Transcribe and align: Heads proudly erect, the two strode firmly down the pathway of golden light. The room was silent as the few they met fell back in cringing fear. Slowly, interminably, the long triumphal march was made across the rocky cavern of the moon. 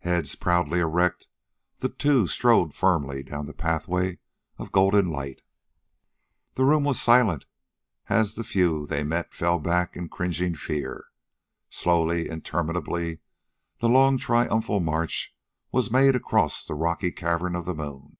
Heads 0.00 0.34
proudly 0.36 0.78
erect, 0.80 1.26
the 1.78 1.88
two 1.88 2.26
strode 2.26 2.74
firmly 2.74 3.22
down 3.22 3.46
the 3.46 3.54
pathway 3.54 4.18
of 4.58 4.72
golden 4.72 5.08
light. 5.08 5.40
The 6.52 6.66
room 6.66 6.84
was 6.84 7.00
silent 7.00 7.46
as 8.10 8.34
the 8.34 8.44
few 8.44 8.86
they 8.86 9.02
met 9.02 9.32
fell 9.32 9.58
back 9.58 9.96
in 9.96 10.10
cringing 10.10 10.54
fear. 10.54 11.06
Slowly, 11.70 12.28
interminably, 12.28 13.20
the 13.78 13.88
long 13.88 14.18
triumphal 14.18 14.80
march 14.80 15.34
was 15.72 15.90
made 15.90 16.14
across 16.14 16.66
the 16.66 16.74
rocky 16.74 17.10
cavern 17.10 17.56
of 17.56 17.64
the 17.64 17.74
moon. 17.74 18.18